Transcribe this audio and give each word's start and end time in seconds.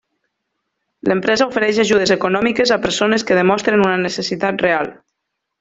L'empresa 1.09 1.47
ofereix 1.51 1.81
ajudes 1.83 2.15
econòmiques 2.17 2.73
a 2.77 2.81
persones 2.89 3.29
que 3.29 3.39
demostren 3.41 3.87
una 3.89 4.03
necessitat 4.09 4.69
real. 4.69 4.95